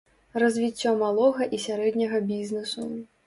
[0.43, 2.87] Развіццё малога і сярэдняга бізнесу.